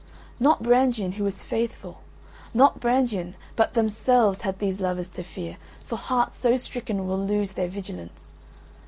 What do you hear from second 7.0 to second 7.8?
will lose their